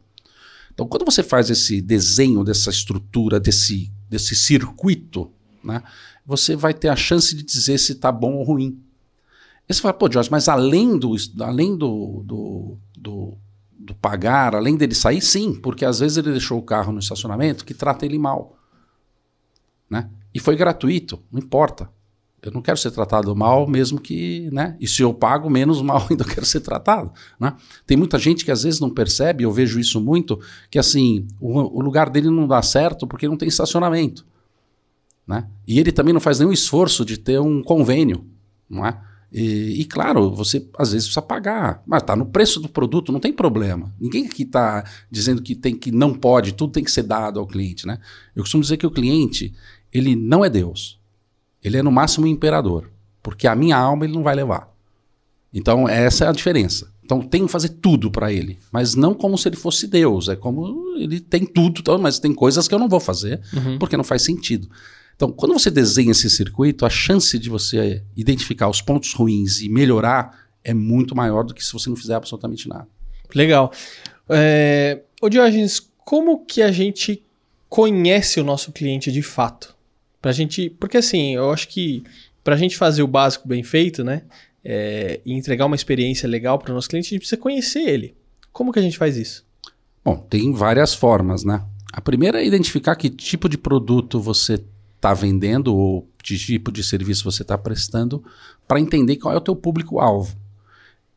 [0.75, 5.31] Então, quando você faz esse desenho dessa estrutura, desse, desse circuito,
[5.63, 5.83] né,
[6.27, 8.81] você vai ter a chance de dizer se está bom ou ruim.
[9.71, 13.39] E você fala, pô, Jorge, mas além do, além do, do, do
[13.91, 17.65] do pagar, além dele sair, sim, porque às vezes ele deixou o carro no estacionamento
[17.65, 18.57] que trata ele mal.
[19.89, 20.09] Né?
[20.35, 21.91] E foi gratuito, não importa.
[22.43, 24.75] Eu não quero ser tratado mal, mesmo que, né?
[24.81, 27.55] E se eu pago, menos mal ainda quero ser tratado, né?
[27.87, 31.79] Tem muita gente que às vezes não percebe, eu vejo isso muito, que assim, o,
[31.79, 34.25] o lugar dele não dá certo porque não tem estacionamento,
[35.27, 35.49] né?
[35.67, 38.25] E ele também não faz nenhum esforço de ter um convênio,
[38.69, 38.99] não é?
[39.33, 43.21] E, e, claro, você às vezes precisa pagar, mas está no preço do produto, não
[43.21, 43.95] tem problema.
[44.01, 47.47] Ninguém aqui está dizendo que tem que não pode, tudo tem que ser dado ao
[47.47, 47.99] cliente, né?
[48.35, 49.55] Eu costumo dizer que o cliente
[49.93, 50.99] ele não é Deus,
[51.63, 52.91] ele é no máximo um imperador,
[53.23, 54.69] porque a minha alma ele não vai levar.
[55.55, 56.91] Então essa é a diferença.
[57.05, 60.35] Então tem que fazer tudo para ele, mas não como se ele fosse Deus, é
[60.35, 63.79] como ele tem tudo, mas tem coisas que eu não vou fazer uhum.
[63.79, 64.69] porque não faz sentido.
[65.21, 69.69] Então, quando você desenha esse circuito, a chance de você identificar os pontos ruins e
[69.69, 72.89] melhorar é muito maior do que se você não fizer absolutamente nada.
[73.35, 73.71] Legal.
[74.31, 75.03] É...
[75.21, 77.23] Ô Diógenes, como que a gente
[77.69, 79.77] conhece o nosso cliente de fato?
[80.23, 80.71] Pra gente.
[80.71, 82.03] Porque assim, eu acho que
[82.43, 84.23] pra gente fazer o básico bem feito, né?
[84.65, 88.15] É, e entregar uma experiência legal para o nosso cliente, a gente precisa conhecer ele.
[88.51, 89.45] Como que a gente faz isso?
[90.03, 91.63] Bom, tem várias formas, né?
[91.93, 94.65] A primeira é identificar que tipo de produto você
[95.01, 98.23] está vendendo ou de tipo de serviço você está prestando
[98.69, 100.37] para entender qual é o teu público-alvo.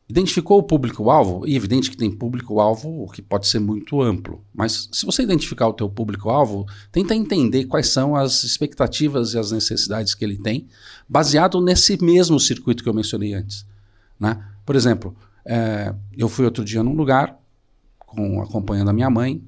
[0.07, 5.05] Identificou o público-alvo, e evidente que tem público-alvo que pode ser muito amplo, mas se
[5.05, 10.23] você identificar o teu público-alvo, tenta entender quais são as expectativas e as necessidades que
[10.23, 10.67] ele tem,
[11.07, 13.65] baseado nesse mesmo circuito que eu mencionei antes.
[14.19, 14.41] Né?
[14.65, 15.15] Por exemplo,
[15.45, 17.37] é, eu fui outro dia num lugar
[17.99, 19.41] com, acompanhando a minha mãe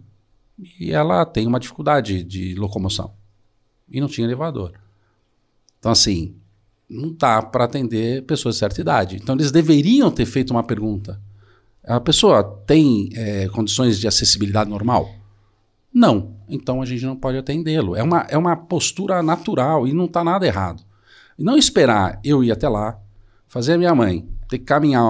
[0.80, 3.14] e ela tem uma dificuldade de locomoção
[3.90, 4.74] e não tinha elevador.
[5.80, 6.36] Então, assim,
[6.90, 9.18] não dá para atender pessoas de certa idade.
[9.18, 11.20] Então, eles deveriam ter feito uma pergunta.
[11.84, 15.10] A pessoa tem é, condições de acessibilidade normal?
[15.94, 16.36] Não.
[16.50, 17.96] Então, a gente não pode atendê-lo.
[17.96, 20.84] É uma, é uma postura natural e não está nada errado.
[21.38, 23.00] E não esperar eu ir até lá,
[23.48, 25.04] fazer a minha mãe ter que caminhar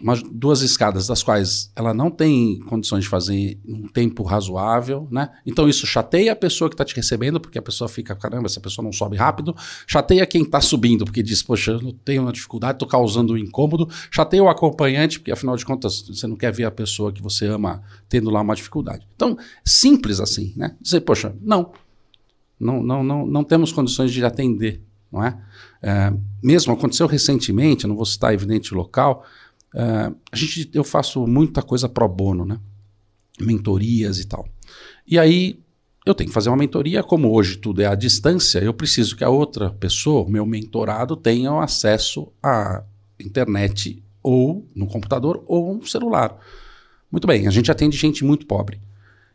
[0.00, 5.30] umas, duas escadas das quais ela não tem condições de fazer um tempo razoável, né?
[5.46, 8.60] Então isso chateia a pessoa que está te recebendo, porque a pessoa fica, caramba, essa
[8.60, 9.54] pessoa não sobe rápido.
[9.86, 13.88] Chateia quem está subindo, porque diz, poxa, eu tenho uma dificuldade, estou causando um incômodo.
[14.10, 17.46] Chateia o acompanhante, porque afinal de contas você não quer ver a pessoa que você
[17.46, 19.06] ama tendo lá uma dificuldade.
[19.14, 20.76] Então, simples assim, né?
[20.80, 21.72] Dizer, poxa, não,
[22.58, 25.38] não, não, não, não temos condições de atender, não é?
[25.82, 29.24] é mesmo aconteceu recentemente, não vou citar evidente local,
[29.74, 32.58] Uh, a gente, eu faço muita coisa pro bono, né?
[33.40, 34.48] Mentorias e tal.
[35.06, 35.60] E aí
[36.04, 39.22] eu tenho que fazer uma mentoria, como hoje tudo é à distância, eu preciso que
[39.22, 42.82] a outra pessoa, meu mentorado, tenha acesso à
[43.18, 46.38] internet ou no computador ou no celular.
[47.10, 48.80] Muito bem, a gente atende gente muito pobre.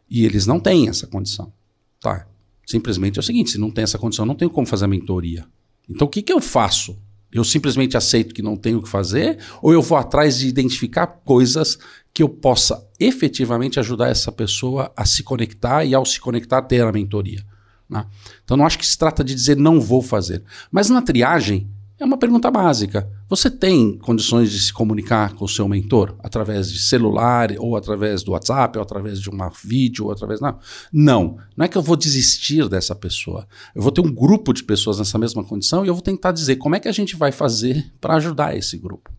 [0.10, 1.52] E eles não têm essa condição.
[2.00, 2.28] Tá?
[2.66, 5.46] Simplesmente é o seguinte: se não tem essa condição, não tenho como fazer a mentoria.
[5.90, 6.98] Então o que, que eu faço?
[7.36, 11.06] Eu simplesmente aceito que não tenho o que fazer, ou eu vou atrás de identificar
[11.06, 11.78] coisas
[12.14, 16.82] que eu possa efetivamente ajudar essa pessoa a se conectar e, ao se conectar, ter
[16.82, 17.44] a mentoria.
[17.90, 18.06] Né?
[18.44, 20.44] Então, não acho que se trata de dizer não vou fazer.
[20.72, 23.10] Mas na triagem, é uma pergunta básica.
[23.30, 28.22] Você tem condições de se comunicar com o seu mentor através de celular, ou através
[28.22, 30.42] do WhatsApp, ou através de uma vídeo, ou através.
[30.42, 30.60] Não.
[30.92, 31.38] Não.
[31.56, 33.48] Não é que eu vou desistir dessa pessoa.
[33.74, 36.58] Eu vou ter um grupo de pessoas nessa mesma condição e eu vou tentar dizer
[36.58, 39.10] como é que a gente vai fazer para ajudar esse grupo.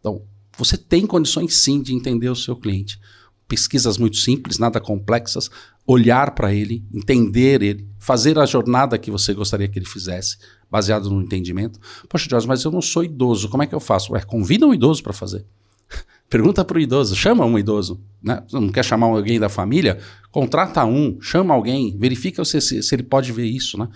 [0.00, 0.22] Então,
[0.56, 2.98] você tem condições sim de entender o seu cliente
[3.46, 5.50] pesquisas muito simples, nada complexas,
[5.86, 10.38] olhar para ele, entender ele, fazer a jornada que você gostaria que ele fizesse,
[10.74, 11.78] baseado no entendimento.
[12.08, 14.12] Poxa, Jorge, mas eu não sou idoso, como é que eu faço?
[14.12, 15.44] Ué, convida um idoso para fazer.
[16.28, 18.00] Pergunta para o idoso, chama um idoso.
[18.20, 18.42] Né?
[18.52, 20.00] Não quer chamar alguém da família?
[20.32, 23.78] Contrata um, chama alguém, verifica se, se, se ele pode ver isso.
[23.78, 23.88] Né?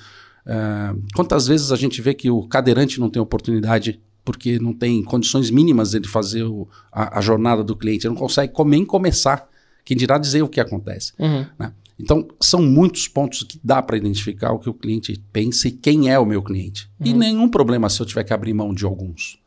[0.47, 5.03] Uh, quantas vezes a gente vê que o cadeirante não tem oportunidade porque não tem
[5.03, 9.49] condições mínimas de fazer o, a, a, jornada do cliente, ele não consegue nem começar,
[9.85, 11.13] quem dirá dizer o que acontece.
[11.19, 11.45] Uhum.
[11.59, 11.73] Né?
[11.99, 16.11] Então, são muitos pontos que dá para identificar o que o cliente pensa e quem
[16.11, 16.89] é o meu cliente.
[17.01, 17.07] Uhum.
[17.07, 19.41] E nenhum problema se eu tiver que abrir mão de alguns.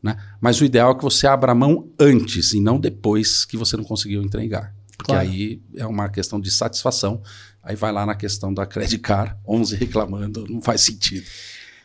[0.00, 0.16] Né?
[0.40, 3.82] Mas o ideal é que você abra mão antes e não depois que você não
[3.82, 4.72] conseguiu entregar.
[4.96, 5.28] Porque claro.
[5.28, 7.20] aí é uma questão de satisfação.
[7.62, 11.26] Aí vai lá na questão da Credit Card, 11 reclamando, não faz sentido.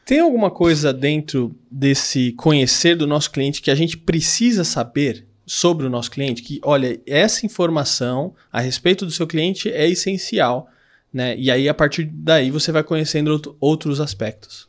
[0.06, 5.86] Tem alguma coisa dentro desse conhecer do nosso cliente que a gente precisa saber sobre
[5.86, 6.42] o nosso cliente?
[6.42, 10.68] Que, olha, essa informação a respeito do seu cliente é essencial,
[11.14, 11.38] né?
[11.38, 14.68] E aí, a partir daí, você vai conhecendo outros aspectos.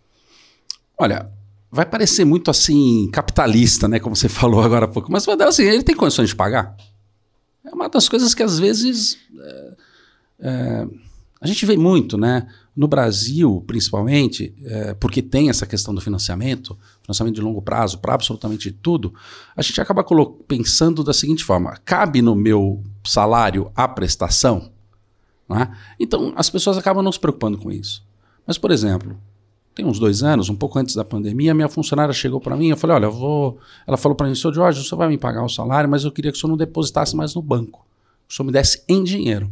[0.98, 1.30] Olha,
[1.70, 3.98] vai parecer muito assim, capitalista, né?
[3.98, 6.76] Como você falou agora há pouco, mas assim, ele tem condições de pagar?
[7.64, 9.76] É uma das coisas que às vezes é,
[10.40, 10.86] é,
[11.40, 12.46] a gente vê muito, né?
[12.76, 18.14] No Brasil, principalmente, é, porque tem essa questão do financiamento, financiamento de longo prazo para
[18.14, 19.14] absolutamente tudo,
[19.54, 20.04] a gente acaba
[20.48, 24.72] pensando da seguinte forma: cabe no meu salário a prestação?
[25.48, 25.76] Né?
[26.00, 28.02] Então, as pessoas acabam não se preocupando com isso.
[28.46, 29.16] Mas, por exemplo,
[29.74, 32.76] tem uns dois anos, um pouco antes da pandemia, minha funcionária chegou para mim, eu
[32.76, 33.58] falei, olha, eu vou...
[33.86, 36.12] Ela falou para mim, senhor Jorge, o senhor vai me pagar o salário, mas eu
[36.12, 37.84] queria que o senhor não depositasse mais no banco.
[38.28, 39.50] O senhor me desse em dinheiro.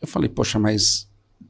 [0.00, 1.06] Eu falei, poxa, mas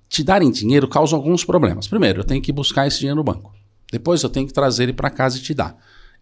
[0.09, 1.87] te dar em dinheiro causa alguns problemas.
[1.87, 3.55] Primeiro, eu tenho que buscar esse dinheiro no banco.
[3.91, 5.77] Depois eu tenho que trazer ele para casa e te dar.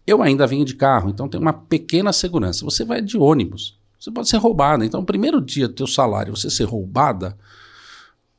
[0.05, 2.65] Eu ainda venho de carro, então tem uma pequena segurança.
[2.65, 4.85] Você vai de ônibus, você pode ser roubada.
[4.85, 7.37] Então, o primeiro dia do teu salário, você ser roubada,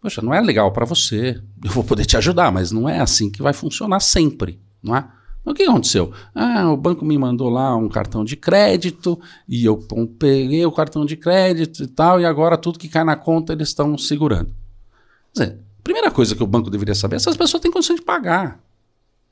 [0.00, 1.40] poxa, não é legal para você.
[1.62, 5.06] Eu vou poder te ajudar, mas não é assim que vai funcionar sempre, não é?
[5.44, 6.12] O que aconteceu?
[6.34, 9.78] Ah, o banco me mandou lá um cartão de crédito e eu
[10.18, 13.68] peguei o cartão de crédito e tal, e agora tudo que cai na conta eles
[13.68, 14.54] estão segurando.
[15.32, 17.70] Quer dizer, a primeira coisa que o banco deveria saber é se as pessoas têm
[17.70, 18.60] condição de pagar.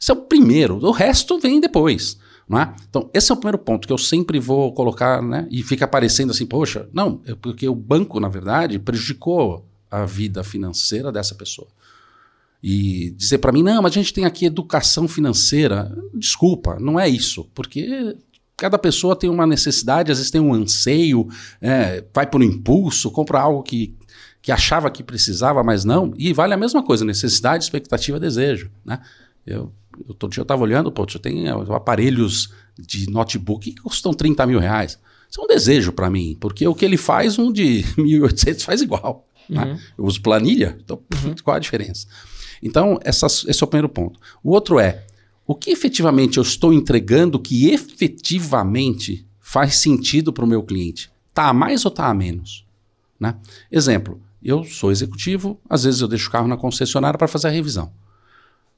[0.00, 2.18] Esse é o primeiro, o resto vem depois.
[2.50, 2.74] É?
[2.88, 5.46] Então, esse é o primeiro ponto que eu sempre vou colocar, né?
[5.50, 10.42] E fica aparecendo assim, poxa, não, é porque o banco, na verdade, prejudicou a vida
[10.42, 11.68] financeira dessa pessoa.
[12.62, 15.94] E dizer para mim, não, mas a gente tem aqui educação financeira.
[16.14, 18.16] Desculpa, não é isso, porque
[18.56, 21.28] cada pessoa tem uma necessidade, às vezes tem um anseio,
[21.61, 23.94] é, vai por um impulso, compra algo que,
[24.42, 26.12] que achava que precisava, mas não.
[26.16, 28.70] E vale a mesma coisa, necessidade, expectativa, desejo.
[28.84, 28.98] Né?
[29.46, 29.72] Eu,
[30.06, 34.46] outro dia eu estava olhando, pô, eu tenho é, aparelhos de notebook que custam 30
[34.46, 34.98] mil reais.
[35.30, 38.80] Isso é um desejo para mim, porque o que ele faz, um de 1.800 faz
[38.80, 39.26] igual.
[39.48, 39.62] Né?
[39.62, 39.72] Uhum.
[39.74, 39.80] Né?
[39.96, 41.34] Eu uso planilha, então uhum.
[41.42, 42.06] qual a diferença?
[42.62, 44.18] Então, esse é o primeiro ponto.
[44.42, 45.06] O outro é,
[45.46, 51.11] o que efetivamente eu estou entregando que efetivamente faz sentido para o meu cliente?
[51.30, 52.66] Está a mais ou está a menos?
[53.18, 53.34] Né?
[53.70, 57.50] Exemplo, eu sou executivo, às vezes eu deixo o carro na concessionária para fazer a
[57.50, 57.92] revisão.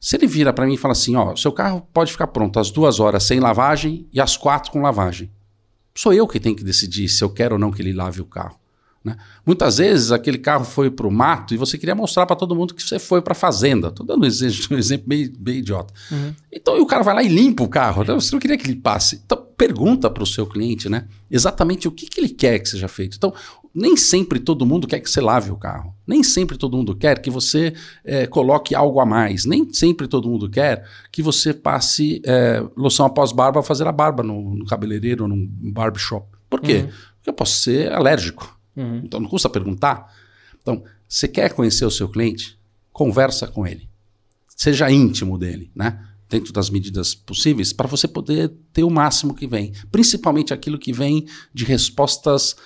[0.01, 2.71] Se ele vira para mim e fala assim, ó, seu carro pode ficar pronto às
[2.71, 5.31] duas horas sem lavagem e às quatro com lavagem.
[5.95, 8.25] Sou eu que tenho que decidir se eu quero ou não que ele lave o
[8.25, 8.59] carro.
[9.05, 9.17] Né?
[9.45, 12.75] Muitas vezes aquele carro foi para o mato e você queria mostrar para todo mundo
[12.75, 13.89] que você foi para a fazenda.
[13.89, 15.93] Estou dando um exemplo, um exemplo bem, bem idiota.
[16.11, 16.35] Uhum.
[16.51, 18.03] Então o cara vai lá e limpa o carro.
[18.05, 19.21] Você não queria que ele passe.
[19.25, 22.89] Então pergunta para o seu cliente né, exatamente o que, que ele quer que seja
[22.89, 23.19] feito.
[23.19, 23.35] Então,
[23.75, 25.95] nem sempre todo mundo quer que você lave o carro.
[26.07, 27.73] Nem sempre todo mundo quer que você
[28.05, 29.45] é, coloque algo a mais.
[29.45, 33.93] Nem sempre todo mundo quer que você passe é, loção após barba a fazer a
[33.93, 36.27] barba no, no cabeleireiro ou num barbershop.
[36.49, 36.79] Por quê?
[36.79, 36.89] Uhum.
[37.17, 38.59] Porque eu posso ser alérgico.
[38.77, 39.03] Uhum.
[39.05, 40.13] Então não custa perguntar.
[40.61, 42.59] Então, você quer conhecer o seu cliente?
[42.93, 43.89] Conversa com ele.
[44.57, 46.07] Seja íntimo dele, né?
[46.29, 49.73] Dentro das medidas possíveis, para você poder ter o máximo que vem.
[49.91, 52.57] Principalmente aquilo que vem de respostas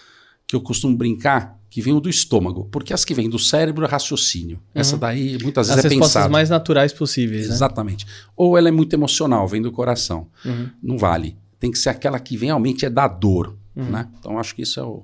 [0.47, 2.69] que eu costumo brincar, que vem do estômago.
[2.71, 4.57] Porque as que vêm do cérebro é raciocínio.
[4.57, 4.81] Uhum.
[4.81, 7.49] Essa daí muitas vezes as é respostas mais naturais possíveis.
[7.49, 7.55] Né?
[7.55, 8.07] Exatamente.
[8.07, 8.13] Né?
[8.37, 10.29] Ou ela é muito emocional, vem do coração.
[10.45, 10.71] Uhum.
[10.83, 11.37] Não vale.
[11.59, 13.57] Tem que ser aquela que vem realmente é da dor.
[13.75, 13.91] Uhum.
[13.91, 14.09] Né?
[14.19, 15.03] Então acho que isso é o,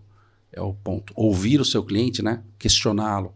[0.52, 1.12] é o ponto.
[1.16, 2.42] Ouvir o seu cliente, né?
[2.58, 3.34] questioná-lo.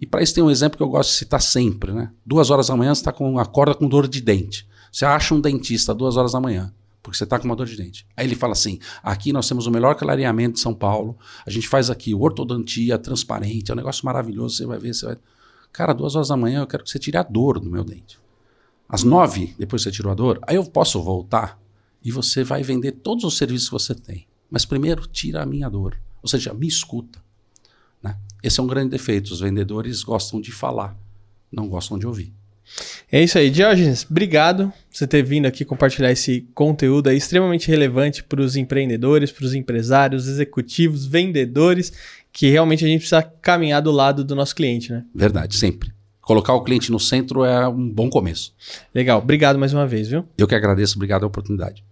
[0.00, 1.92] E para isso tem um exemplo que eu gosto de citar sempre.
[1.92, 2.10] Né?
[2.24, 4.66] Duas horas da manhã você está com acorda com dor de dente.
[4.90, 7.76] Você acha um dentista duas horas da manhã, porque você está com uma dor de
[7.76, 8.06] dente.
[8.16, 11.16] Aí ele fala assim: aqui nós temos o melhor clareamento de São Paulo.
[11.46, 14.56] A gente faz aqui ortodontia transparente, é um negócio maravilhoso.
[14.56, 15.16] Você vai ver, você vai.
[15.72, 18.18] Cara, duas horas da manhã eu quero que você tire a dor do meu dente.
[18.88, 21.60] Às nove, depois que você tirou a dor, aí eu posso voltar
[22.02, 24.26] e você vai vender todos os serviços que você tem.
[24.50, 25.96] Mas primeiro, tira a minha dor.
[26.22, 27.22] Ou seja, me escuta.
[28.02, 28.18] Né?
[28.42, 29.32] Esse é um grande defeito.
[29.32, 30.96] Os vendedores gostam de falar,
[31.52, 32.34] não gostam de ouvir.
[33.10, 34.06] É isso aí, Diógenes.
[34.08, 39.30] Obrigado por você ter vindo aqui compartilhar esse conteúdo aí extremamente relevante para os empreendedores,
[39.30, 41.92] para os empresários, executivos, vendedores,
[42.32, 45.04] que realmente a gente precisa caminhar do lado do nosso cliente, né?
[45.14, 45.90] Verdade, sempre.
[46.20, 48.54] Colocar o cliente no centro é um bom começo.
[48.94, 50.24] Legal, obrigado mais uma vez, viu?
[50.38, 51.82] Eu que agradeço, obrigado a oportunidade.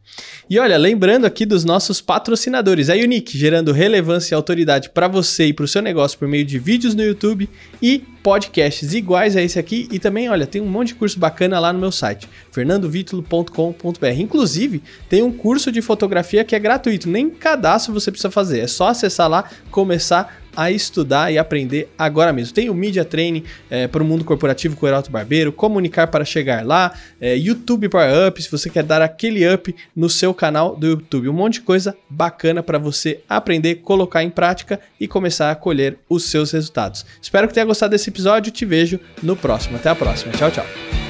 [0.49, 5.47] E olha, lembrando aqui dos nossos patrocinadores, a Unique, gerando relevância e autoridade para você
[5.47, 7.49] e para o seu negócio por meio de vídeos no YouTube
[7.83, 9.89] e podcasts iguais a esse aqui.
[9.91, 14.07] E também, olha, tem um monte de curso bacana lá no meu site, fernandovitulo.com.br.
[14.19, 18.67] Inclusive, tem um curso de fotografia que é gratuito, nem cadastro você precisa fazer, é
[18.67, 22.53] só acessar lá, começar a estudar e aprender agora mesmo.
[22.53, 26.25] Tem o Media Training é, para o mundo corporativo com o Heraldo Barbeiro, Comunicar para
[26.25, 30.75] chegar lá, é, YouTube Power Up, se você quer dar aquele up no seu canal
[30.75, 31.29] do YouTube.
[31.29, 35.97] Um monte de coisa bacana para você aprender, colocar em prática e começar a colher
[36.09, 37.07] os seus resultados.
[37.23, 38.53] Espero que tenha gostado desse episódio.
[38.53, 39.77] Te vejo no próximo.
[39.77, 40.33] Até a próxima.
[40.33, 41.08] Tchau, tchau.